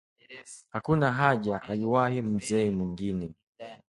“Hakuna 0.69 1.11
haja!” 1.11 1.61
Aliwahi 1.61 2.21
mzee 2.21 2.69
mwingine 2.71 3.31